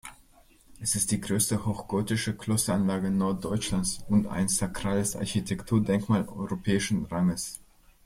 Es 0.79 0.95
ist 0.95 1.11
die 1.11 1.21
größte 1.21 1.63
hochgotische 1.67 2.35
Klosteranlage 2.35 3.11
Norddeutschlands 3.11 4.03
und 4.09 4.25
ein 4.25 4.47
sakrales 4.47 5.15
Architekturdenkmal 5.15 6.27
europäischen 6.27 7.05
Ranges. 7.05 7.59